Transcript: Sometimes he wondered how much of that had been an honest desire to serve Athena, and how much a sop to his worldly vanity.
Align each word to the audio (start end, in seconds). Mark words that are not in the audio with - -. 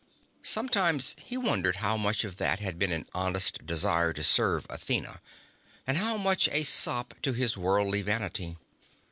Sometimes 0.41 1.13
he 1.23 1.37
wondered 1.37 1.75
how 1.75 1.95
much 1.95 2.23
of 2.23 2.37
that 2.37 2.59
had 2.59 2.79
been 2.79 2.91
an 2.91 3.07
honest 3.13 3.63
desire 3.67 4.13
to 4.13 4.23
serve 4.23 4.65
Athena, 4.67 5.21
and 5.85 5.95
how 5.97 6.17
much 6.17 6.47
a 6.51 6.63
sop 6.63 7.13
to 7.21 7.33
his 7.33 7.55
worldly 7.55 8.01
vanity. 8.01 8.57